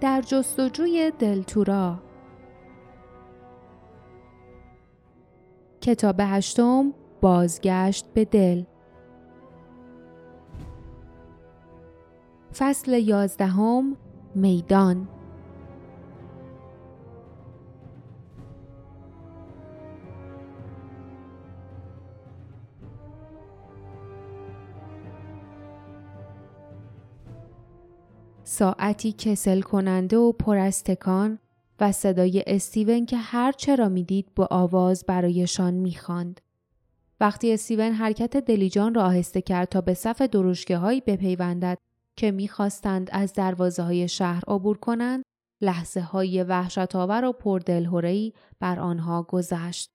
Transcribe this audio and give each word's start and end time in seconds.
در 0.00 0.20
جستجوی 0.20 1.12
دلتورا. 1.18 1.98
کتاب 5.80 6.16
هشتم 6.20 6.92
بازگشت 7.20 8.06
به 8.14 8.24
دل. 8.24 8.62
فصل 12.58 12.92
یازدهم 12.92 13.96
میدان. 14.34 15.08
ساعتی 28.44 29.12
کسل 29.12 29.60
کننده 29.60 30.16
و 30.16 30.32
پرستکان 30.32 31.38
و 31.80 31.92
صدای 31.92 32.44
استیون 32.46 33.06
که 33.06 33.16
هر 33.16 33.52
چرا 33.52 33.88
می‌دید 33.88 34.34
با 34.36 34.48
آواز 34.50 35.04
برایشان 35.08 35.74
می‌خواند. 35.74 36.40
وقتی 37.20 37.52
استیون 37.52 37.92
حرکت 37.92 38.36
دلیجان 38.36 38.94
را 38.94 39.02
آهسته 39.02 39.42
کرد 39.42 39.68
تا 39.68 39.80
به 39.80 39.94
صف 39.94 40.22
دروشگه 40.22 40.76
هایی 40.76 41.00
بپیوندد 41.00 41.78
که 42.16 42.30
می‌خواستند 42.30 43.08
از 43.12 43.32
دروازه 43.32 43.82
های 43.82 44.08
شهر 44.08 44.42
عبور 44.48 44.78
کنند، 44.78 45.22
لحظه 45.60 46.00
های 46.00 46.42
وحشت 46.42 46.96
آور 46.96 47.24
و 47.24 47.32
پردلهورهی 47.32 48.34
بر 48.60 48.80
آنها 48.80 49.22
گذشت. 49.22 49.90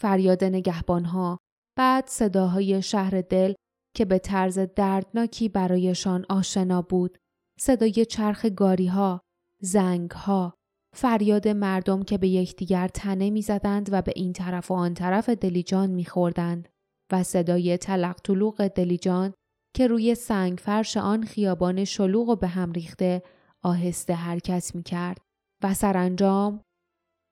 فریاد 0.00 0.44
نگهبانها، 0.44 1.38
بعد 1.76 2.06
صداهای 2.06 2.82
شهر 2.82 3.20
دل 3.20 3.54
که 3.96 4.04
به 4.04 4.18
طرز 4.18 4.58
دردناکی 4.58 5.48
برایشان 5.48 6.26
آشنا 6.28 6.82
بود 6.82 7.18
صدای 7.64 8.04
چرخ 8.04 8.46
گاری 8.46 8.86
ها، 8.86 9.20
زنگ 9.60 10.10
ها، 10.10 10.54
فریاد 10.94 11.48
مردم 11.48 12.02
که 12.02 12.18
به 12.18 12.28
یکدیگر 12.28 12.88
تنه 12.88 13.30
می‌زدند 13.30 13.88
و 13.92 14.02
به 14.02 14.12
این 14.16 14.32
طرف 14.32 14.70
و 14.70 14.74
آن 14.74 14.94
طرف 14.94 15.28
دلیجان 15.28 15.90
میخوردند 15.90 16.68
و 17.12 17.22
صدای 17.22 17.76
تلق 17.76 18.20
طلوق 18.24 18.68
دلیجان 18.68 19.34
که 19.74 19.86
روی 19.86 20.14
سنگ 20.14 20.58
فرش 20.58 20.96
آن 20.96 21.24
خیابان 21.24 21.84
شلوغ 21.84 22.28
و 22.28 22.36
به 22.36 22.48
هم 22.48 22.72
ریخته 22.72 23.22
آهسته 23.62 24.14
حرکت 24.14 24.74
می 24.74 24.82
کرد 24.82 25.18
و 25.62 25.74
سرانجام 25.74 26.60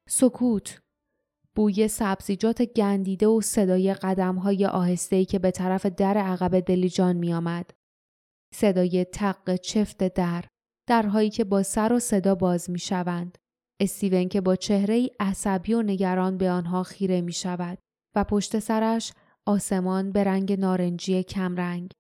سکوت 0.08 0.80
بوی 1.54 1.88
سبزیجات 1.88 2.62
گندیده 2.62 3.26
و 3.26 3.40
صدای 3.40 3.94
قدم 3.94 4.36
های 4.36 4.66
آهسته 4.66 5.24
که 5.24 5.38
به 5.38 5.50
طرف 5.50 5.86
در 5.86 6.16
عقب 6.16 6.60
دلیجان 6.60 7.16
می 7.16 7.34
آمد. 7.34 7.79
صدای 8.54 9.04
تق 9.04 9.56
چفت 9.56 10.14
در 10.14 10.44
درهایی 10.88 11.30
که 11.30 11.44
با 11.44 11.62
سر 11.62 11.92
و 11.92 11.98
صدا 11.98 12.34
باز 12.34 12.70
می 12.70 12.78
شوند. 12.78 13.38
استیون 13.80 14.28
که 14.28 14.40
با 14.40 14.56
چهره 14.56 15.10
عصبی 15.20 15.74
و 15.74 15.82
نگران 15.82 16.38
به 16.38 16.50
آنها 16.50 16.82
خیره 16.82 17.20
می 17.20 17.32
شود 17.32 17.78
و 18.14 18.24
پشت 18.24 18.58
سرش 18.58 19.12
آسمان 19.46 20.12
به 20.12 20.24
رنگ 20.24 20.60
نارنجی 20.60 21.22
کمرنگ. 21.22 21.92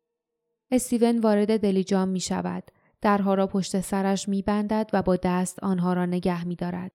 استیون 0.70 1.18
وارد 1.18 1.60
دلیجان 1.60 2.08
می 2.08 2.20
شود. 2.20 2.70
درها 3.00 3.34
را 3.34 3.46
پشت 3.46 3.80
سرش 3.80 4.28
می 4.28 4.42
بندد 4.42 4.90
و 4.92 5.02
با 5.02 5.16
دست 5.16 5.64
آنها 5.64 5.92
را 5.92 6.06
نگه 6.06 6.44
می 6.44 6.56
دارد. 6.56 6.92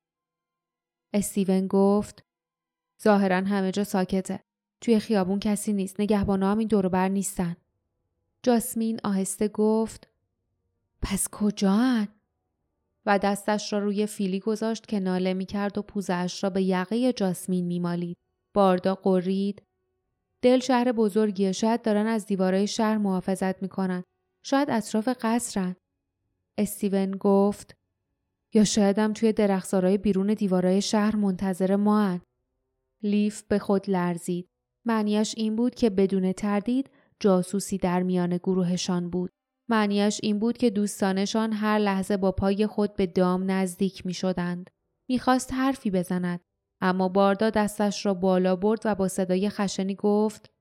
استیون 1.13 1.67
گفت 1.67 2.23
ظاهرا 3.03 3.35
همه 3.35 3.71
جا 3.71 3.83
ساکته. 3.83 4.39
توی 4.81 4.99
خیابون 4.99 5.39
کسی 5.39 5.73
نیست. 5.73 5.99
نگهبانا 5.99 6.51
هم 6.51 6.57
این 6.57 6.67
دوربر 6.67 7.09
نیستن. 7.09 7.55
جاسمین 8.45 8.99
آهسته 9.03 9.47
گفت 9.47 10.07
پس 11.01 11.27
کجان؟ 11.31 12.07
و 13.05 13.19
دستش 13.19 13.73
را 13.73 13.79
روی 13.79 14.05
فیلی 14.05 14.39
گذاشت 14.39 14.85
که 14.85 14.99
ناله 14.99 15.33
می 15.33 15.45
کرد 15.45 15.77
و 15.77 15.81
پوزش 15.81 16.43
را 16.43 16.49
به 16.49 16.61
یقه 16.63 17.13
جاسمین 17.13 17.65
می 17.65 17.79
مالید. 17.79 18.17
باردا 18.53 18.95
قرید. 18.95 19.61
دل 20.41 20.59
شهر 20.59 20.91
بزرگیه 20.91 21.51
شاید 21.51 21.81
دارن 21.81 22.07
از 22.07 22.25
دیوارای 22.25 22.67
شهر 22.67 22.97
محافظت 22.97 23.61
می‌کنن. 23.61 24.03
شاید 24.45 24.69
اطراف 24.69 25.09
قصرن. 25.21 25.75
استیون 26.57 27.11
گفت 27.11 27.75
یا 28.53 28.63
شایدم 28.63 29.13
توی 29.13 29.33
درخزارای 29.33 29.97
بیرون 29.97 30.33
دیوارای 30.33 30.81
شهر 30.81 31.15
منتظر 31.15 31.75
ما 31.75 32.01
هن. 32.01 32.21
لیف 33.03 33.43
به 33.43 33.59
خود 33.59 33.89
لرزید. 33.89 34.47
معنیش 34.87 35.33
این 35.37 35.55
بود 35.55 35.75
که 35.75 35.89
بدون 35.89 36.31
تردید 36.31 36.89
جاسوسی 37.19 37.77
در 37.77 38.03
میان 38.03 38.37
گروهشان 38.37 39.09
بود. 39.09 39.31
معنیش 39.69 40.19
این 40.23 40.39
بود 40.39 40.57
که 40.57 40.69
دوستانشان 40.69 41.53
هر 41.53 41.79
لحظه 41.79 42.17
با 42.17 42.31
پای 42.31 42.67
خود 42.67 42.95
به 42.95 43.05
دام 43.05 43.51
نزدیک 43.51 44.05
می 44.05 44.13
شدند. 44.13 44.69
می‌خواست 45.07 45.53
حرفی 45.53 45.91
بزند. 45.91 46.41
اما 46.81 47.09
باردا 47.09 47.49
دستش 47.49 48.05
را 48.05 48.13
بالا 48.13 48.55
برد 48.55 48.81
و 48.85 48.95
با 48.95 49.07
صدای 49.07 49.49
خشنی 49.49 49.95
گفت 49.95 50.51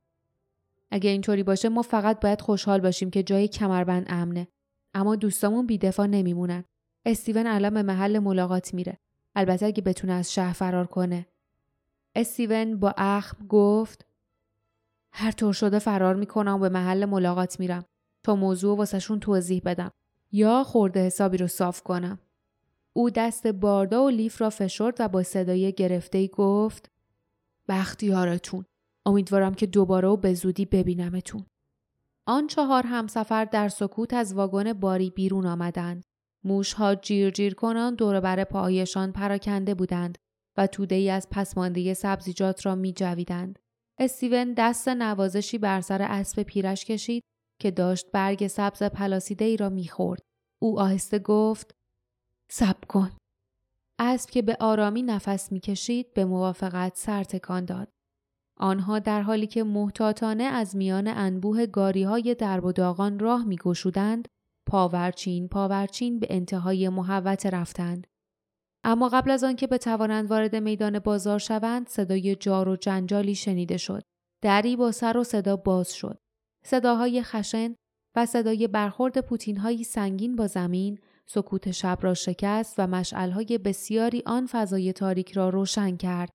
اگه 0.90 1.10
اینطوری 1.10 1.42
باشه 1.42 1.68
ما 1.68 1.82
فقط 1.82 2.20
باید 2.20 2.40
خوشحال 2.40 2.80
باشیم 2.80 3.10
که 3.10 3.22
جای 3.22 3.48
کمربند 3.48 4.06
امنه. 4.08 4.48
اما 4.94 5.16
دوستامون 5.16 5.66
بیدفاع 5.66 6.06
نمیمونن. 6.06 6.64
استیون 7.06 7.46
الان 7.46 7.74
به 7.74 7.82
محل 7.82 8.18
ملاقات 8.18 8.74
میره. 8.74 8.98
البته 9.34 9.66
اگه 9.66 9.82
بتونه 9.82 10.12
از 10.12 10.32
شهر 10.32 10.52
فرار 10.52 10.86
کنه. 10.86 11.26
استیون 12.14 12.76
با 12.76 12.94
اخم 12.96 13.46
گفت 13.46 14.06
هر 15.16 15.30
طور 15.30 15.52
شده 15.52 15.78
فرار 15.78 16.14
می‌کنم 16.14 16.54
و 16.54 16.58
به 16.58 16.68
محل 16.68 17.04
ملاقات 17.04 17.60
میرم 17.60 17.84
تا 18.24 18.36
موضوع 18.36 18.76
واسهشون 18.76 19.20
توضیح 19.20 19.62
بدم 19.64 19.90
یا 20.32 20.64
خورده 20.64 21.06
حسابی 21.06 21.36
رو 21.36 21.46
صاف 21.46 21.82
کنم. 21.82 22.18
او 22.92 23.10
دست 23.10 23.46
باردا 23.46 24.04
و 24.04 24.08
لیف 24.08 24.40
را 24.40 24.50
فشرد 24.50 24.96
و 24.98 25.08
با 25.08 25.22
صدای 25.22 25.72
گرفته 25.72 26.26
گفت 26.26 26.90
بختیارتون 27.68 28.64
امیدوارم 29.06 29.54
که 29.54 29.66
دوباره 29.66 30.08
و 30.08 30.16
به 30.16 30.34
زودی 30.34 30.64
ببینمتون. 30.64 31.46
آن 32.26 32.46
چهار 32.46 32.86
همسفر 32.86 33.44
در 33.44 33.68
سکوت 33.68 34.14
از 34.14 34.34
واگن 34.34 34.72
باری 34.72 35.10
بیرون 35.10 35.46
آمدند. 35.46 36.04
موشها 36.44 36.94
جیر 36.94 37.30
جیر 37.30 37.54
کنان 37.54 37.94
دور 37.94 38.20
بر 38.20 38.44
پایشان 38.44 39.12
پراکنده 39.12 39.74
بودند 39.74 40.18
و 40.56 40.66
توده 40.66 40.94
ای 40.94 41.10
از 41.10 41.28
پسمانده 41.30 41.94
سبزیجات 41.94 42.66
را 42.66 42.74
می 42.74 42.92
جویدند. 42.92 43.58
استیون 43.98 44.54
دست 44.56 44.88
نوازشی 44.88 45.58
بر 45.58 45.80
سر 45.80 46.02
اسب 46.02 46.42
پیرش 46.42 46.84
کشید 46.84 47.22
که 47.60 47.70
داشت 47.70 48.10
برگ 48.12 48.46
سبز 48.46 48.82
پلاسیده 48.82 49.44
ای 49.44 49.56
را 49.56 49.68
می‌خورد. 49.68 50.22
او 50.62 50.80
آهسته 50.80 51.18
گفت 51.18 51.74
سب 52.50 52.84
کن. 52.84 53.10
اسب 53.98 54.30
که 54.30 54.42
به 54.42 54.56
آرامی 54.60 55.02
نفس 55.02 55.52
می‌کشید 55.52 56.14
به 56.14 56.24
موافقت 56.24 56.96
سر 56.96 57.24
تکان 57.24 57.64
داد. 57.64 57.88
آنها 58.56 58.98
در 58.98 59.22
حالی 59.22 59.46
که 59.46 59.64
محتاطانه 59.64 60.44
از 60.44 60.76
میان 60.76 61.08
انبوه 61.08 61.66
گاری 61.66 62.02
های 62.02 62.34
درب 62.34 62.64
و 62.64 62.72
داغان 62.72 63.18
راه 63.18 63.44
میگشودند 63.44 64.28
پاورچین 64.66 65.48
پاورچین 65.48 66.18
به 66.18 66.26
انتهای 66.30 66.88
محوت 66.88 67.46
رفتند. 67.46 68.06
اما 68.84 69.08
قبل 69.08 69.30
از 69.30 69.44
آنکه 69.44 69.66
بتوانند 69.66 70.30
وارد 70.30 70.56
میدان 70.56 70.98
بازار 70.98 71.38
شوند 71.38 71.88
صدای 71.88 72.36
جار 72.36 72.68
و 72.68 72.76
جنجالی 72.76 73.34
شنیده 73.34 73.76
شد. 73.76 74.02
دری 74.42 74.76
با 74.76 74.92
سر 74.92 75.16
و 75.16 75.24
صدا 75.24 75.56
باز 75.56 75.92
شد. 75.92 76.18
صداهای 76.64 77.22
خشن 77.22 77.74
و 78.16 78.26
صدای 78.26 78.68
برخورد 78.68 79.20
پوتینهایی 79.20 79.84
سنگین 79.84 80.36
با 80.36 80.46
زمین 80.46 80.98
سکوت 81.26 81.70
شب 81.70 81.98
را 82.00 82.14
شکست 82.14 82.74
و 82.78 82.86
مشعلهای 82.86 83.58
بسیاری 83.58 84.22
آن 84.26 84.46
فضای 84.46 84.92
تاریک 84.92 85.32
را 85.32 85.48
روشن 85.48 85.96
کرد. 85.96 86.30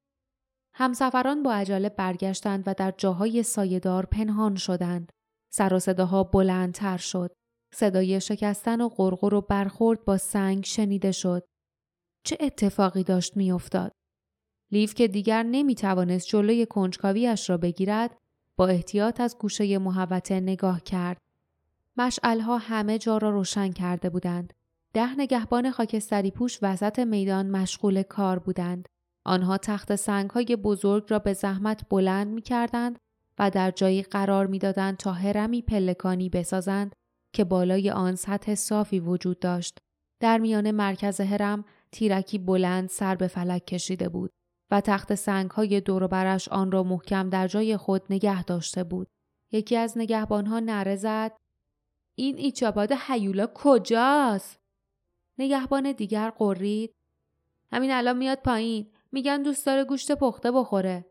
همسفران 0.73 1.43
با 1.43 1.53
عجله 1.53 1.89
برگشتند 1.89 2.63
و 2.67 2.73
در 2.73 2.93
جاهای 2.97 3.43
سایهدار 3.43 4.05
پنهان 4.05 4.55
شدند. 4.55 5.11
سر 5.51 5.73
و 5.73 5.79
صداها 5.79 6.23
بلندتر 6.23 6.97
شد. 6.97 7.31
صدای 7.73 8.21
شکستن 8.21 8.81
و 8.81 8.89
غرغر 8.89 9.33
و 9.33 9.41
برخورد 9.41 10.05
با 10.05 10.17
سنگ 10.17 10.65
شنیده 10.65 11.11
شد. 11.11 11.48
چه 12.29 12.37
اتفاقی 12.39 13.03
داشت 13.03 13.37
میافتاد؟ 13.37 13.91
لیف 14.71 14.93
که 14.93 15.07
دیگر 15.07 15.43
نمی 15.43 15.75
توانست 15.75 16.27
جلوی 16.27 16.65
کنجکاویش 16.65 17.49
را 17.49 17.57
بگیرد 17.57 18.17
با 18.57 18.67
احتیاط 18.67 19.21
از 19.21 19.37
گوشه 19.37 19.77
محوطه 19.77 20.39
نگاه 20.39 20.81
کرد. 20.81 21.17
مشعلها 21.97 22.57
همه 22.57 22.97
جا 22.97 23.17
را 23.17 23.29
روشن 23.29 23.71
کرده 23.71 24.09
بودند. 24.09 24.53
ده 24.93 25.15
نگهبان 25.19 25.71
خاکستری 25.71 26.31
پوش 26.31 26.59
وسط 26.61 26.99
میدان 26.99 27.49
مشغول 27.49 28.03
کار 28.03 28.39
بودند. 28.39 28.87
آنها 29.25 29.57
تخت 29.57 29.95
سنگ 29.95 30.29
های 30.29 30.55
بزرگ 30.55 31.03
را 31.09 31.19
به 31.19 31.33
زحمت 31.33 31.89
بلند 31.89 32.27
می 32.27 32.41
کردند 32.41 32.99
و 33.39 33.49
در 33.49 33.71
جایی 33.71 34.01
قرار 34.01 34.47
می‌دادند 34.47 34.97
تا 34.97 35.11
هرمی 35.13 35.61
پلکانی 35.61 36.29
بسازند 36.29 36.95
که 37.33 37.43
بالای 37.43 37.91
آن 37.91 38.15
سطح 38.15 38.55
صافی 38.55 38.99
وجود 38.99 39.39
داشت. 39.39 39.77
در 40.19 40.37
میان 40.37 40.71
مرکز 40.71 41.21
هرم 41.21 41.65
تیرکی 41.91 42.37
بلند 42.37 42.89
سر 42.89 43.15
به 43.15 43.27
فلک 43.27 43.65
کشیده 43.65 44.09
بود 44.09 44.31
و 44.71 44.81
تخت 44.81 45.15
سنگ 45.15 45.51
های 45.51 45.81
دور 45.81 46.07
برش 46.07 46.47
آن 46.49 46.71
را 46.71 46.83
محکم 46.83 47.29
در 47.29 47.47
جای 47.47 47.77
خود 47.77 48.01
نگه 48.09 48.43
داشته 48.43 48.83
بود. 48.83 49.07
یکی 49.51 49.75
از 49.75 49.97
نگهبانها 49.97 50.59
نره 50.59 50.95
زد. 50.95 51.37
این 52.15 52.37
ایچاباد 52.37 52.91
حیولا 52.91 53.47
کجاست؟ 53.53 54.59
نگهبان 55.37 55.91
دیگر 55.91 56.29
قرید. 56.29 56.95
همین 57.71 57.91
الان 57.91 58.17
میاد 58.17 58.37
پایین. 58.37 58.87
میگن 59.11 59.43
دوست 59.43 59.65
داره 59.65 59.83
گوشت 59.83 60.11
پخته 60.11 60.51
بخوره. 60.51 61.05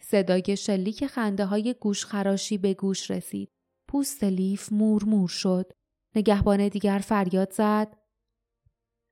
صدای 0.00 0.56
شلیک 0.56 1.06
خنده 1.06 1.44
های 1.44 1.74
گوش 1.80 2.04
خراشی 2.04 2.58
به 2.58 2.74
گوش 2.74 3.10
رسید. 3.10 3.50
پوست 3.88 4.24
لیف 4.24 4.72
مور 4.72 5.04
مور 5.04 5.28
شد. 5.28 5.72
نگهبان 6.16 6.68
دیگر 6.68 6.98
فریاد 6.98 7.52
زد. 7.52 7.96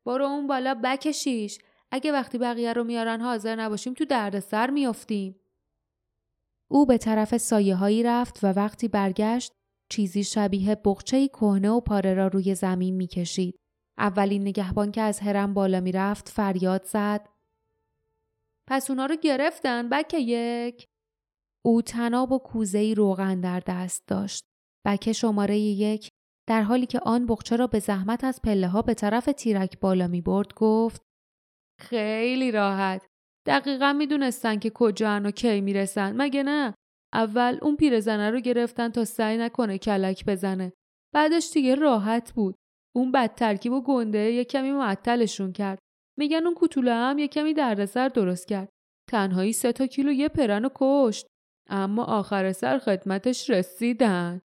برو 0.06 0.24
اون 0.24 0.46
بالا 0.46 0.74
بکشیش 0.84 1.58
اگه 1.90 2.12
وقتی 2.12 2.38
بقیه 2.38 2.72
رو 2.72 2.84
میارن 2.84 3.20
حاضر 3.20 3.56
نباشیم 3.56 3.94
تو 3.94 4.04
دردسر 4.04 4.70
میافتیم 4.70 5.40
او 6.70 6.86
به 6.86 6.98
طرف 6.98 7.36
سایه 7.36 7.74
هایی 7.76 8.02
رفت 8.02 8.44
و 8.44 8.46
وقتی 8.46 8.88
برگشت 8.88 9.52
چیزی 9.90 10.24
شبیه 10.24 10.74
بخچه 10.84 11.28
کهنه 11.28 11.70
و 11.70 11.80
پاره 11.80 12.14
را 12.14 12.26
روی 12.26 12.54
زمین 12.54 12.96
می‌کشید. 12.96 13.56
اولین 13.98 14.42
نگهبان 14.42 14.92
که 14.92 15.00
از 15.00 15.20
هرم 15.20 15.54
بالا 15.54 15.80
می‌رفت 15.80 16.28
فریاد 16.28 16.84
زد. 16.84 17.28
پس 18.68 18.90
اونا 18.90 19.06
رو 19.06 19.16
گرفتن 19.16 19.88
بکه 19.88 20.18
یک. 20.18 20.84
او 21.64 21.82
تناب 21.82 22.32
و 22.32 22.38
کوزهی 22.38 22.94
روغن 22.94 23.40
در 23.40 23.60
دست 23.66 24.06
داشت. 24.06 24.44
بکه 24.86 25.12
شماره 25.12 25.58
یک 25.58 26.09
در 26.50 26.62
حالی 26.62 26.86
که 26.86 27.00
آن 27.00 27.26
بخچه 27.26 27.56
را 27.56 27.66
به 27.66 27.78
زحمت 27.78 28.24
از 28.24 28.42
پله 28.42 28.68
ها 28.68 28.82
به 28.82 28.94
طرف 28.94 29.24
تیرک 29.24 29.80
بالا 29.80 30.06
می 30.08 30.20
برد 30.20 30.54
گفت 30.54 31.02
خیلی 31.80 32.50
راحت. 32.50 33.06
دقیقا 33.46 33.92
می‌دونستن 33.92 34.58
که 34.58 34.70
کجا 34.70 35.20
و 35.24 35.30
کی 35.30 35.60
می‌رسن 35.60 36.16
مگه 36.16 36.42
نه؟ 36.42 36.74
اول 37.12 37.58
اون 37.62 37.76
پیرزنه 37.76 38.30
رو 38.30 38.40
گرفتن 38.40 38.88
تا 38.88 39.04
سعی 39.04 39.38
نکنه 39.38 39.78
کلک 39.78 40.24
بزنه. 40.24 40.72
بعدش 41.14 41.50
دیگه 41.54 41.74
راحت 41.74 42.32
بود. 42.32 42.54
اون 42.96 43.12
بد 43.12 43.34
ترکیب 43.34 43.72
و 43.72 43.82
گنده 43.82 44.18
یه 44.18 44.44
کمی 44.44 44.72
معطلشون 44.72 45.52
کرد. 45.52 45.78
میگن 46.18 46.46
اون 46.46 46.54
کوتوله 46.54 46.94
هم 46.94 47.18
یه 47.18 47.28
کمی 47.28 47.54
دردسر 47.54 48.08
درست 48.08 48.48
کرد. 48.48 48.68
تنهایی 49.10 49.52
سه 49.52 49.72
تا 49.72 49.86
کیلو 49.86 50.12
یه 50.12 50.28
پرن 50.28 50.64
و 50.64 50.68
کشت. 50.74 51.26
اما 51.68 52.04
آخر 52.04 52.52
سر 52.52 52.78
خدمتش 52.78 53.50
رسیدن. 53.50 54.40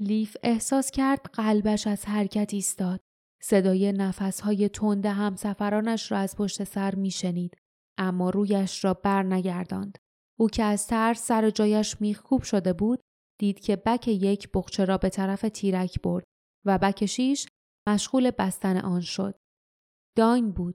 لیف 0.00 0.36
احساس 0.42 0.90
کرد 0.90 1.20
قلبش 1.32 1.86
از 1.86 2.04
حرکت 2.06 2.54
ایستاد. 2.54 3.00
صدای 3.42 3.92
نفسهای 3.92 4.68
تند 4.68 5.06
همسفرانش 5.06 6.12
را 6.12 6.18
از 6.18 6.36
پشت 6.36 6.64
سر 6.64 6.94
میشنید. 6.94 7.56
اما 7.98 8.30
رویش 8.30 8.84
را 8.84 8.94
بر 8.94 9.22
نگرداند. 9.22 9.98
او 10.38 10.48
که 10.48 10.62
از 10.62 10.86
ترس 10.86 11.26
سر 11.26 11.50
جایش 11.50 12.00
میخکوب 12.00 12.42
شده 12.42 12.72
بود 12.72 13.00
دید 13.40 13.60
که 13.60 13.76
بک 13.76 14.08
یک 14.08 14.48
بخچه 14.54 14.84
را 14.84 14.98
به 14.98 15.08
طرف 15.08 15.40
تیرک 15.40 16.02
برد 16.02 16.24
و 16.66 16.78
بک 16.78 17.06
شیش 17.06 17.46
مشغول 17.88 18.30
بستن 18.30 18.76
آن 18.76 19.00
شد. 19.00 19.34
داین 20.16 20.50
بود. 20.52 20.74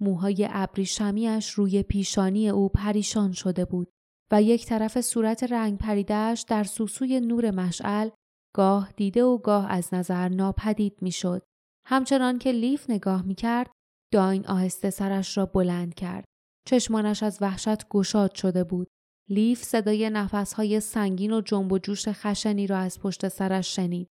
موهای 0.00 0.48
ابریشمیش 0.50 1.50
روی 1.50 1.82
پیشانی 1.82 2.48
او 2.48 2.68
پریشان 2.68 3.32
شده 3.32 3.64
بود 3.64 3.88
و 4.32 4.42
یک 4.42 4.66
طرف 4.66 5.00
صورت 5.00 5.42
رنگ 5.42 5.78
پریدهش 5.78 6.44
در 6.48 6.64
سوسوی 6.64 7.20
نور 7.20 7.50
مشعل 7.50 8.08
گاه 8.56 8.92
دیده 8.96 9.24
و 9.24 9.38
گاه 9.38 9.70
از 9.70 9.94
نظر 9.94 10.28
ناپدید 10.28 10.98
می‌شد. 11.02 11.42
همچنان 11.86 12.38
که 12.38 12.52
لیف 12.52 12.90
نگاه 12.90 13.22
می‌کرد 13.22 13.70
داین 14.12 14.46
آهسته 14.46 14.90
سرش 14.90 15.36
را 15.38 15.46
بلند 15.46 15.94
کرد. 15.94 16.24
چشمانش 16.68 17.22
از 17.22 17.38
وحشت 17.40 17.88
گشاد 17.88 18.34
شده 18.34 18.64
بود. 18.64 18.86
لیف 19.30 19.62
صدای 19.62 20.10
نفسهای 20.10 20.80
سنگین 20.80 21.32
و 21.32 21.40
جنب 21.40 21.72
و 21.72 21.78
جوش 21.78 22.08
خشنی 22.08 22.66
را 22.66 22.78
از 22.78 23.00
پشت 23.00 23.28
سرش 23.28 23.76
شنید. 23.76 24.08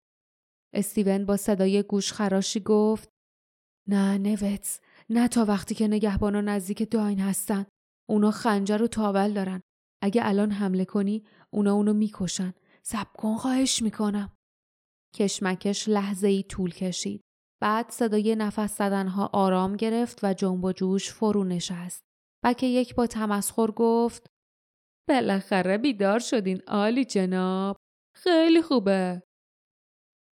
استیون 0.73 1.25
با 1.25 1.37
صدای 1.37 1.83
گوش 1.83 2.13
خراشی 2.13 2.59
گفت 2.59 3.09
نه 3.89 4.17
نوتس 4.17 4.79
نه 5.09 5.27
تا 5.27 5.45
وقتی 5.45 5.75
که 5.75 5.87
نگهبانا 5.87 6.41
نزدیک 6.41 6.91
داین 6.91 7.19
هستن. 7.19 7.65
اونا 8.09 8.31
خنجر 8.31 8.81
و 8.81 8.87
تاول 8.87 9.33
دارن. 9.33 9.61
اگه 10.01 10.21
الان 10.25 10.51
حمله 10.51 10.85
کنی 10.85 11.23
اونا 11.53 11.73
اونو 11.73 11.93
می‌کشن. 11.93 12.53
سب 12.85 13.07
کن 13.13 13.35
خواهش 13.35 13.81
می‌کنم. 13.81 14.32
کشمکش 15.15 15.89
لحظه 15.89 16.27
ای 16.27 16.43
طول 16.43 16.71
کشید. 16.73 17.21
بعد 17.61 17.89
صدای 17.89 18.35
نفس 18.35 18.77
زدنها 18.77 19.29
آرام 19.33 19.75
گرفت 19.75 20.19
و 20.23 20.33
جنب 20.33 20.63
و 20.63 20.71
جوش 20.71 21.11
فرو 21.11 21.43
نشست. 21.43 22.03
بکه 22.45 22.67
یک 22.67 22.95
با 22.95 23.07
تمسخر 23.07 23.71
گفت 23.71 24.27
بالاخره 25.09 25.77
بیدار 25.77 26.19
شدین 26.19 26.61
عالی 26.67 27.05
جناب 27.05 27.77
خیلی 28.15 28.61
خوبه 28.61 29.23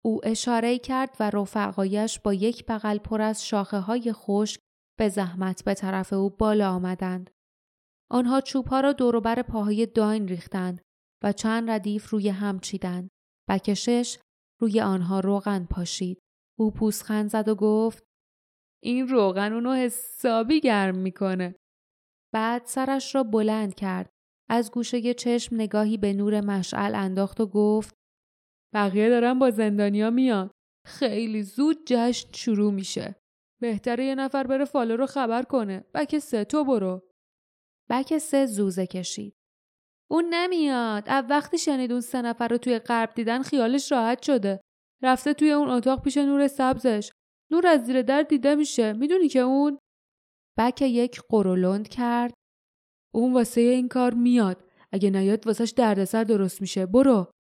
او 0.05 0.19
اشاره 0.23 0.79
کرد 0.79 1.17
و 1.19 1.29
رفقایش 1.29 2.19
با 2.19 2.33
یک 2.33 2.65
بغل 2.65 2.97
پر 2.97 3.21
از 3.21 3.45
شاخه 3.45 3.79
های 3.79 4.13
خشک 4.13 4.59
به 4.99 5.09
زحمت 5.09 5.63
به 5.63 5.73
طرف 5.73 6.13
او 6.13 6.29
بالا 6.29 6.71
آمدند. 6.71 7.29
آنها 8.11 8.41
چوبها 8.41 8.79
را 8.79 8.93
دوروبر 8.93 9.41
پاهای 9.41 9.85
داین 9.85 10.27
ریختند 10.27 10.81
و 11.23 11.31
چند 11.31 11.69
ردیف 11.69 12.09
روی 12.09 12.29
هم 12.29 12.59
چیدند. 12.59 13.09
بکشش 13.49 14.17
روی 14.59 14.81
آنها 14.81 15.19
روغن 15.19 15.65
پاشید. 15.65 16.19
او 16.59 16.71
پوسخند 16.71 17.29
زد 17.29 17.47
و 17.47 17.55
گفت 17.55 18.03
این 18.83 19.07
روغن 19.07 19.53
اونو 19.53 19.73
حسابی 19.73 20.59
گرم 20.59 20.97
می‌کنه. 20.97 21.55
بعد 22.33 22.65
سرش 22.65 23.15
را 23.15 23.23
بلند 23.23 23.75
کرد. 23.75 24.09
از 24.49 24.71
گوشه 24.71 25.13
چشم 25.13 25.55
نگاهی 25.55 25.97
به 25.97 26.13
نور 26.13 26.41
مشعل 26.41 26.95
انداخت 26.95 27.41
و 27.41 27.45
گفت 27.47 27.95
بقیه 28.73 29.09
دارن 29.09 29.39
با 29.39 29.51
زندانیا 29.51 30.09
میان. 30.09 30.51
خیلی 30.85 31.43
زود 31.43 31.77
جشن 31.85 32.31
شروع 32.33 32.73
میشه. 32.73 33.15
بهتره 33.61 34.05
یه 34.05 34.15
نفر 34.15 34.47
بره 34.47 34.65
فالو 34.65 34.95
رو 34.95 35.05
خبر 35.05 35.43
کنه. 35.43 35.85
بک 35.93 36.19
سه 36.19 36.45
تو 36.45 36.65
برو. 36.65 37.01
بک 37.89 38.17
سه 38.17 38.45
زوزه 38.45 38.87
کشید. 38.87 39.36
اون 40.11 40.25
نمیاد. 40.33 41.03
از 41.07 41.25
وقتی 41.29 41.57
شنید 41.57 41.91
اون 41.91 42.01
سه 42.01 42.21
نفر 42.21 42.47
رو 42.47 42.57
توی 42.57 42.79
قرب 42.79 43.13
دیدن 43.13 43.41
خیالش 43.41 43.91
راحت 43.91 44.23
شده. 44.23 44.59
رفته 45.03 45.33
توی 45.33 45.51
اون 45.51 45.69
اتاق 45.69 46.01
پیش 46.01 46.17
نور 46.17 46.47
سبزش. 46.47 47.11
نور 47.51 47.67
از 47.67 47.85
زیر 47.85 48.01
در 48.01 48.21
دیده 48.21 48.55
میشه. 48.55 48.93
می‌دونی 48.93 49.27
که 49.27 49.39
اون 49.39 49.77
بک 50.57 50.81
یک 50.81 51.21
قرولند 51.29 51.87
کرد 51.87 52.33
اون 53.13 53.33
واسه 53.33 53.61
این 53.61 53.87
کار 53.87 54.13
میاد 54.13 54.63
اگه 54.91 55.09
نیاد 55.09 55.47
واسهش 55.47 55.71
دردسر 55.71 56.23
درست 56.23 56.61
میشه 56.61 56.85
برو 56.85 57.31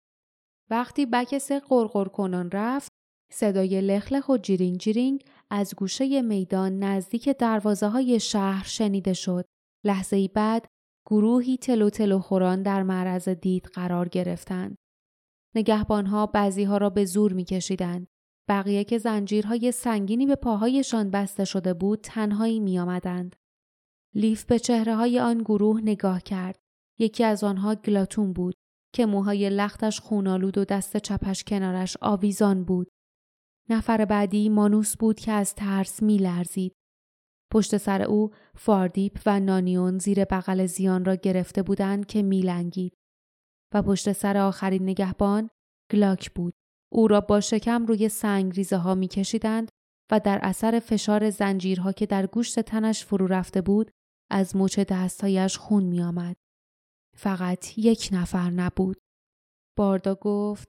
وقتی 0.71 1.07
بک 1.07 1.39
سه 1.39 1.61
قرقر 1.61 2.05
کنان 2.05 2.51
رفت 2.51 2.93
صدای 3.33 3.81
لخلخ 3.81 4.29
و 4.29 4.37
جیرینگ 4.37 4.79
جیرینگ 4.79 5.25
از 5.51 5.75
گوشه 5.75 6.23
میدان 6.23 6.79
نزدیک 6.79 7.29
دروازه 7.29 7.87
های 7.87 8.21
شهر 8.21 8.65
شنیده 8.65 9.13
شد 9.13 9.45
لحظه 9.85 10.17
ای 10.17 10.29
بعد 10.29 10.67
گروهی 11.07 11.57
تلو 11.57 11.91
تلو 11.91 12.19
خوران 12.19 12.63
در 12.63 12.83
معرض 12.83 13.29
دید 13.29 13.65
قرار 13.65 14.09
گرفتند 14.09 14.77
نگهبانها 15.55 16.27
بعضیها 16.27 16.77
را 16.77 16.91
به 16.91 17.05
زور 17.05 17.33
میکشیدند 17.33 18.07
بقیه 18.49 18.85
که 18.85 18.99
زنجیرهای 18.99 19.73
سنگینی 19.73 20.27
به 20.27 20.35
پاهایشان 20.35 21.11
بسته 21.11 21.45
شده 21.45 21.75
بود 21.75 22.01
تنهایی 22.01 22.61
می 22.61 22.79
آمدند. 22.79 23.37
لیف 24.15 24.45
به 24.45 24.59
چهره 24.59 24.97
های 24.97 25.21
آن 25.21 25.39
گروه 25.39 25.81
نگاه 25.81 26.23
کرد. 26.23 26.59
یکی 26.99 27.25
از 27.25 27.45
آنها 27.45 27.75
گلاتون 27.75 28.33
بود 28.33 28.55
که 28.95 29.07
موهای 29.07 29.51
لختش 29.51 30.01
خون‌آلود 30.01 30.59
و 30.59 30.65
دست 30.65 30.97
چپش 30.97 31.45
کنارش 31.45 31.97
آویزان 32.01 32.65
بود. 32.65 32.89
نفر 33.69 34.05
بعدی 34.05 34.49
مانوس 34.49 34.97
بود 34.97 35.21
که 35.21 35.33
از 35.33 35.55
ترس 35.55 36.03
می 36.03 36.19
لرزید. 36.19 36.73
پشت 37.53 37.77
سر 37.77 38.03
او 38.03 38.31
فاردیپ 38.57 39.21
و 39.27 39.41
نانیون 39.41 39.99
زیر 39.99 40.25
بغل 40.25 40.67
زیان 40.67 41.05
را 41.05 41.15
گرفته 41.15 41.63
بودند 41.63 42.07
که 42.07 42.23
میلنگید 42.23 42.95
و 43.75 43.83
پشت 43.83 44.13
سر 44.13 44.37
آخرین 44.37 44.83
نگهبان 44.83 45.51
گلاک 45.93 46.31
بود 46.31 46.55
او 46.93 47.09
را 47.09 47.21
با 47.21 47.41
شکم 47.41 47.87
روی 47.87 48.09
سنگ 48.09 48.55
ریزه 48.55 48.77
ها 48.77 48.95
می 48.95 49.09
کشیدند 49.09 49.69
و 50.11 50.21
در 50.21 50.39
اثر 50.43 50.81
فشار 50.81 51.31
زنجیرها 51.31 51.93
که 51.93 52.07
در 52.07 52.27
گوشت 52.27 52.61
تنش 52.61 53.05
فرو 53.05 53.27
رفته 53.27 53.61
بود 53.61 53.91
از 54.31 54.57
مچ 54.57 54.79
دستهایش 54.79 55.59
خون 55.59 55.85
می 55.85 56.03
آمد. 56.03 56.37
فقط 57.17 57.79
یک 57.79 58.09
نفر 58.13 58.51
نبود. 58.51 58.97
باردا 59.79 60.15
گفت 60.15 60.69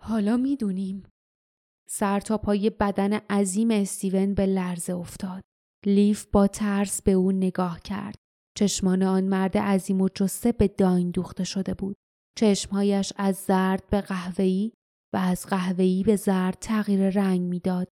حالا 0.00 0.36
می‌دونیم. 0.36 1.02
سر 1.88 2.20
تا 2.20 2.38
پای 2.38 2.70
بدن 2.70 3.12
عظیم 3.12 3.70
استیون 3.70 4.34
به 4.34 4.46
لرزه 4.46 4.94
افتاد. 4.94 5.42
لیف 5.86 6.26
با 6.26 6.46
ترس 6.46 7.02
به 7.02 7.12
او 7.12 7.32
نگاه 7.32 7.80
کرد. 7.80 8.14
چشمان 8.56 9.02
آن 9.02 9.24
مرد 9.24 9.58
عظیم 9.58 10.00
و 10.00 10.08
جسه 10.08 10.52
به 10.52 10.68
داین 10.68 11.10
دوخته 11.10 11.44
شده 11.44 11.74
بود. 11.74 11.96
چشمهایش 12.38 13.12
از 13.16 13.36
زرد 13.36 13.90
به 13.90 14.00
قهوه‌ای 14.00 14.72
و 15.14 15.16
از 15.16 15.46
قهوه‌ای 15.46 16.02
به 16.02 16.16
زرد 16.16 16.56
تغییر 16.60 17.10
رنگ 17.10 17.40
می‌داد 17.40 17.88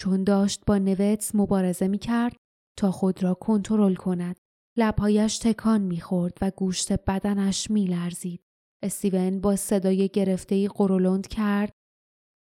چون 0.00 0.24
داشت 0.24 0.64
با 0.66 0.78
نوتس 0.78 1.34
مبارزه 1.34 1.88
می 1.88 1.98
کرد 1.98 2.36
تا 2.78 2.90
خود 2.90 3.22
را 3.22 3.34
کنترل 3.34 3.94
کند. 3.94 4.36
لبهایش 4.78 5.38
تکان 5.38 5.80
می‌خورد 5.80 6.38
و 6.40 6.50
گوشت 6.50 6.92
بدنش 6.92 7.70
میلرزید. 7.70 8.40
استیون 8.84 9.40
با 9.40 9.56
صدای 9.56 10.08
گرفتهی 10.08 10.68
قرولند 10.68 11.26
کرد 11.26 11.72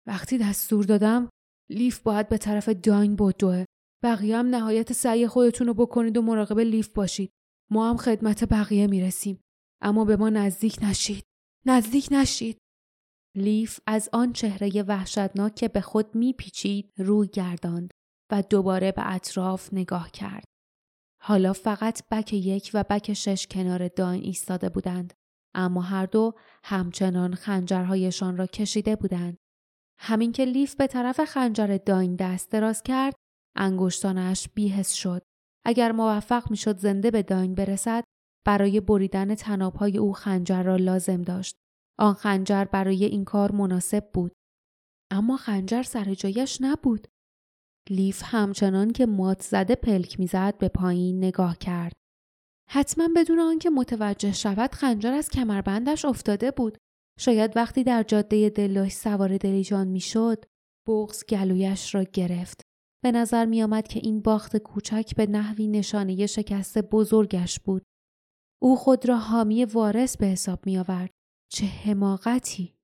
وقتی 0.08 0.38
دستور 0.38 0.86
دادم 0.86 1.30
لیف 1.72 2.00
باید 2.00 2.30
به 2.30 2.38
طرف 2.38 2.70
داین 2.70 3.16
بدوه. 3.16 3.66
بقیه 4.04 4.38
هم 4.38 4.48
نهایت 4.48 4.94
سعی 4.94 5.28
خودتون 5.28 5.68
رو 5.68 5.74
بکنید 5.74 6.18
و 6.18 6.22
مراقب 6.22 6.60
لیف 6.60 6.90
باشید. 6.90 7.32
ما 7.72 7.90
هم 7.90 7.98
خدمت 7.98 8.54
بقیه 8.54 8.88
می‌رسیم. 8.88 9.42
اما 9.82 10.06
به 10.06 10.16
ما 10.16 10.30
نزدیک 10.30 10.80
نشید. 10.82 11.24
نزدیک 11.66 12.08
نشید. 12.12 12.58
لیف 13.38 13.80
از 13.88 14.10
آن 14.14 14.34
چهره 14.34 14.84
وحشتناک 14.84 15.56
که 15.56 15.68
به 15.68 15.82
خود 15.82 16.16
میپیچید 16.16 16.92
روی 16.98 17.28
گرداند 17.28 17.92
و 18.32 18.44
دوباره 18.50 18.92
به 18.92 19.14
اطراف 19.14 19.74
نگاه 19.74 20.12
کرد. 20.12 20.44
حالا 21.22 21.54
فقط 21.54 22.08
بک 22.12 22.34
یک 22.34 22.72
و 22.74 22.84
بک 22.90 23.14
شش 23.14 23.48
کنار 23.48 23.88
داین 23.88 24.24
ایستاده 24.24 24.70
بودند. 24.70 25.14
اما 25.56 25.82
هر 25.82 26.06
دو 26.06 26.34
همچنان 26.64 27.36
خنجرهایشان 27.36 28.38
را 28.38 28.46
کشیده 28.46 28.96
بودند. 28.96 29.38
همین 30.00 30.32
که 30.32 30.46
لیف 30.46 30.76
به 30.76 30.88
طرف 30.88 31.26
خنجر 31.26 31.78
داین 31.78 32.16
دست 32.16 32.52
دراز 32.52 32.84
کرد، 32.84 33.16
انگشتانش 33.56 34.50
بیهس 34.50 34.94
شد. 34.94 35.22
اگر 35.66 35.92
موفق 35.92 36.52
می‌شد 36.52 36.78
زنده 36.78 37.12
به 37.12 37.24
داین 37.24 37.56
برسد، 37.56 38.04
برای 38.46 38.80
بریدن 38.80 39.36
تنابهای 39.36 39.98
او 39.98 40.14
خنجر 40.14 40.64
را 40.64 40.76
لازم 40.76 41.22
داشت. 41.22 41.56
آن 42.00 42.14
خنجر 42.14 42.66
برای 42.66 43.06
این 43.06 43.26
کار 43.26 43.52
مناسب 43.52 44.12
بود. 44.14 44.32
اما 45.12 45.38
خنجر 45.38 45.84
سر 45.84 46.14
جایش 46.14 46.58
نبود. 46.62 47.08
لیف 47.90 48.22
همچنان 48.26 48.92
که 48.92 49.06
مات 49.06 49.42
زده 49.42 49.76
پلک 49.76 50.20
می‌زد 50.20 50.58
به 50.58 50.70
پایین 50.70 51.18
نگاه 51.18 51.58
کرد. 51.58 51.94
حتما 52.70 53.10
بدون 53.16 53.40
آنکه 53.40 53.70
متوجه 53.70 54.32
شود 54.32 54.76
خنجر 54.76 55.14
از 55.14 55.30
کمربندش 55.30 56.06
افتاده 56.06 56.52
بود. 56.52 56.78
شاید 57.20 57.58
وقتی 57.58 57.84
در 57.84 58.04
جاده 58.04 58.50
دلاش 58.50 58.92
سوار 58.92 59.38
دلیجان 59.38 59.88
می‌شد، 59.88 60.46
بغز 60.88 61.24
گلویش 61.30 61.96
را 61.96 62.04
گرفت. 62.04 62.62
به 63.04 63.12
نظر 63.12 63.46
می 63.46 63.64
آمد 63.64 63.88
که 63.88 64.00
این 64.04 64.22
باخت 64.22 64.58
کوچک 64.58 65.16
به 65.16 65.26
نحوی 65.26 65.68
نشانه 65.68 66.26
شکست 66.26 66.78
بزرگش 66.78 67.60
بود. 67.60 67.84
او 68.62 68.76
خود 68.76 69.10
را 69.10 69.18
حامی 69.18 69.66
وارث 69.66 70.18
به 70.18 70.26
حساب 70.26 70.66
می 70.66 70.78
آورد. 70.78 71.10
چه 71.52 71.66
حماقتی! 71.66 72.76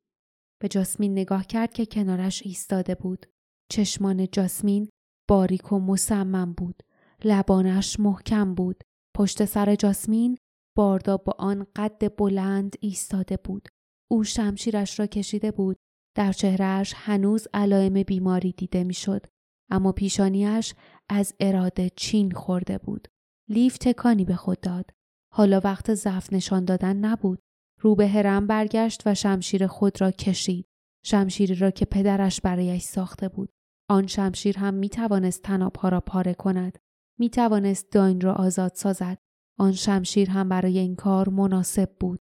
به 0.62 0.68
جاسمین 0.68 1.12
نگاه 1.12 1.46
کرد 1.46 1.74
که 1.74 1.86
کنارش 1.86 2.42
ایستاده 2.46 2.96
بود. 2.96 3.26
چشمان 3.72 4.28
جاسمین 4.32 4.90
باریک 5.30 5.72
و 5.72 5.80
مصمم 5.80 6.54
بود. 6.54 6.84
لبانش 7.24 8.00
محکم 8.00 8.56
بود. 8.56 8.84
پشت 9.18 9.46
سر 9.46 9.76
جاسمین 9.76 10.38
باردا 10.78 11.18
با 11.18 11.36
آن 11.40 11.68
قد 11.76 12.16
بلند 12.18 12.76
ایستاده 12.80 13.38
بود. 13.38 13.68
او 14.12 14.24
شمشیرش 14.24 15.00
را 15.00 15.06
کشیده 15.08 15.52
بود. 15.52 15.78
در 16.18 16.32
چهرهش 16.32 16.94
هنوز 16.96 17.48
علائم 17.54 18.04
بیماری 18.04 18.52
دیده 18.52 18.84
می‌شد. 18.84 19.26
اما 19.70 19.92
پیشانیش 19.92 20.74
از 21.10 21.34
اراده 21.40 21.90
چین 21.96 22.32
خورده 22.32 22.78
بود. 22.78 23.08
لیف 23.50 23.78
تکانی 23.78 24.26
به 24.26 24.36
خود 24.36 24.60
داد. 24.62 24.92
حالا 25.34 25.62
وقت 25.64 25.94
ضعف 25.94 26.34
نشان 26.34 26.66
دادن 26.66 26.98
نبود. 26.98 27.40
رو 27.82 27.96
به 27.96 28.08
هرم 28.08 28.48
برگشت 28.48 29.04
و 29.06 29.16
شمشیر 29.16 29.68
خود 29.68 30.02
را 30.02 30.12
کشید. 30.12 30.66
شمشیری 31.06 31.56
را 31.56 31.72
که 31.72 31.86
پدرش 31.86 32.42
برایش 32.42 32.82
ساخته 32.82 33.30
بود. 33.30 33.50
آن 33.90 34.08
شمشیر 34.08 34.58
هم 34.58 34.74
می 34.74 34.90
توانست 34.90 35.42
تنابها 35.42 35.90
را 35.90 36.02
پاره 36.02 36.34
کند. 36.34 36.78
می 37.20 37.30
توانست 37.30 37.92
داین 37.92 38.22
را 38.22 38.34
آزاد 38.34 38.74
سازد. 38.76 39.18
آن 39.60 39.72
شمشیر 39.72 40.30
هم 40.30 40.50
برای 40.50 40.80
این 40.80 40.96
کار 40.96 41.30
مناسب 41.30 41.90
بود. 42.00 42.20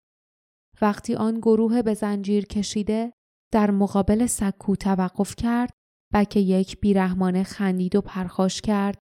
وقتی 0.81 1.15
آن 1.15 1.39
گروه 1.39 1.83
به 1.83 1.95
زنجیر 1.95 2.45
کشیده 2.45 3.13
در 3.53 3.71
مقابل 3.71 4.27
سکو 4.27 4.77
توقف 4.77 5.37
کرد 5.37 5.71
بک 6.17 6.37
یک 6.37 6.81
بیرحمانه 6.81 7.43
خندید 7.43 7.97
و 7.97 8.01
پرخاش 8.01 8.61
کرد. 8.61 8.99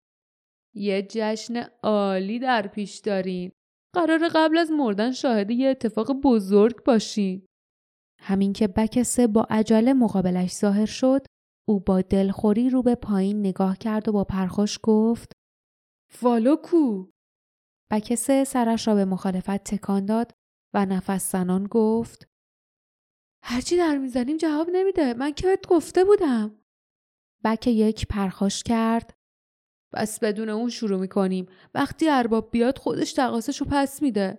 یه 0.76 1.06
جشن 1.10 1.62
عالی 1.82 2.38
در 2.38 2.66
پیش 2.66 2.98
دارین. 2.98 3.52
قرار 3.94 4.28
قبل 4.34 4.58
از 4.58 4.70
مردن 4.70 5.12
شاهد 5.12 5.50
یه 5.50 5.68
اتفاق 5.68 6.12
بزرگ 6.12 6.84
باشین. 6.84 7.46
همین 8.20 8.52
که 8.52 8.68
بک 8.68 9.02
سه 9.02 9.26
با 9.26 9.46
عجله 9.50 9.92
مقابلش 9.92 10.52
ظاهر 10.52 10.86
شد 10.86 11.26
او 11.68 11.80
با 11.80 12.00
دلخوری 12.00 12.70
رو 12.70 12.82
به 12.82 12.94
پایین 12.94 13.40
نگاه 13.40 13.78
کرد 13.78 14.08
و 14.08 14.12
با 14.12 14.24
پرخاش 14.24 14.78
گفت 14.82 15.32
فالو 16.12 16.56
کو. 16.56 17.06
بک 17.92 18.14
سه 18.14 18.44
سرش 18.44 18.88
را 18.88 18.94
به 18.94 19.04
مخالفت 19.04 19.64
تکان 19.64 20.06
داد 20.06 20.32
و 20.74 20.86
نفس 20.86 21.32
زنان 21.32 21.66
گفت 21.70 22.26
هرچی 23.44 23.76
در 23.76 23.98
می‌زنیم 23.98 24.36
جواب 24.36 24.68
نمیده. 24.72 25.14
من 25.14 25.32
که 25.32 25.46
بهت 25.46 25.66
گفته 25.66 26.04
بودم. 26.04 26.63
بک 27.44 27.66
یک 27.66 28.06
پرخاش 28.06 28.62
کرد 28.62 29.14
بس 29.94 30.18
بدون 30.18 30.48
اون 30.48 30.70
شروع 30.70 31.00
می‌کنیم 31.00 31.46
وقتی 31.74 32.08
ارباب 32.08 32.50
بیاد 32.50 32.78
خودش 32.78 33.12
تقاسش 33.12 33.60
رو 33.60 33.66
پس 33.70 34.02
میده 34.02 34.38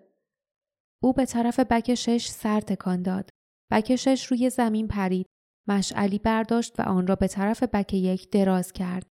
او 1.04 1.14
به 1.14 1.26
طرف 1.26 1.60
بک 1.60 1.96
شش 1.96 2.28
سر 2.28 2.60
تکان 2.60 3.02
داد 3.02 3.30
بک 3.72 3.96
شش 3.96 4.26
روی 4.26 4.50
زمین 4.50 4.88
پرید 4.88 5.26
مشعلی 5.68 6.20
برداشت 6.20 6.80
و 6.80 6.84
آن 6.84 7.08
را 7.08 7.16
به 7.16 7.28
طرف 7.28 7.64
بک 7.64 7.94
یک 7.94 8.30
دراز 8.30 8.74
کرد 8.74 9.08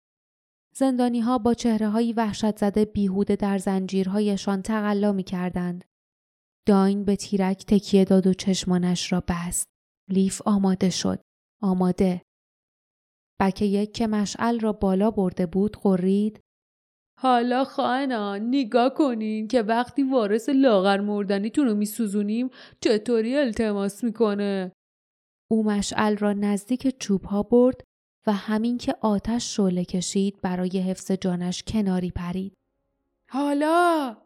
زندانی 0.76 1.20
ها 1.20 1.38
با 1.38 1.54
چهره 1.54 1.90
های 1.90 2.14
وحشت 2.14 2.58
زده 2.58 2.86
بیهوده 2.86 3.36
در 3.36 3.58
زنجیرهایشان 3.58 4.62
تقلا 4.62 5.12
می 5.12 5.24
کردند. 5.24 5.86
داین 6.68 7.06
به 7.06 7.16
تیرک 7.16 7.66
تکیه 7.66 8.06
داد 8.06 8.28
و 8.28 8.34
چشمانش 8.34 9.12
را 9.12 9.24
بست. 9.28 9.68
لیف 10.10 10.42
آماده 10.46 10.90
شد. 10.90 11.22
آماده. 11.62 12.22
بک 13.42 13.62
یک 13.62 13.94
که 13.94 14.08
مشعل 14.08 14.60
را 14.60 14.74
بالا 14.74 15.12
برده 15.12 15.46
بود 15.46 15.78
قرید 15.78 16.40
حالا 17.20 17.64
خواهنا 17.64 18.38
نگاه 18.38 18.94
کنین 18.94 19.48
که 19.48 19.62
وقتی 19.62 20.04
وارث 20.04 20.50
لاغر 20.50 21.00
مردنیتون 21.00 21.68
رو 21.68 21.76
میسوزونیم 21.76 22.50
چطوری 22.82 23.38
التماس 23.38 24.04
می‌کنه؟ 24.04 24.72
او 25.52 25.64
مشعل 25.64 26.18
را 26.18 26.34
نزدیک 26.34 27.00
چوب 27.00 27.24
ها 27.24 27.44
برد 27.44 27.82
و 28.28 28.32
همین 28.32 28.78
که 28.78 28.96
آتش 29.02 29.56
شعله 29.56 29.86
کشید 29.86 30.42
برای 30.42 30.80
حفظ 30.80 31.12
جانش 31.12 31.64
کناری 31.64 32.12
پرید. 32.12 32.54
حالا؟ 33.30 34.18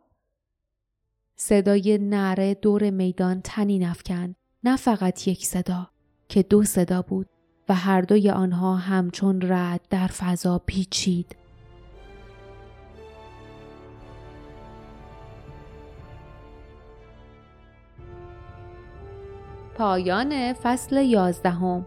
صدای 1.36 1.98
نره 2.02 2.54
دور 2.54 2.90
میدان 2.90 3.42
تنی 3.42 3.80
نفکند 3.80 4.36
نه 4.64 4.78
فقط 4.78 5.28
یک 5.28 5.46
صدا 5.46 5.90
که 6.30 6.44
دو 6.44 6.64
صدا 6.64 7.02
بود. 7.02 7.35
و 7.70 7.74
هر 7.76 8.02
دوی 8.02 8.30
آنها 8.30 8.76
همچون 8.76 9.42
رد 9.42 9.82
در 9.90 10.08
فضا 10.08 10.62
پیچید. 10.66 11.36
پایان 19.78 20.54
فصل 20.54 20.96
یازدهم 20.96 21.86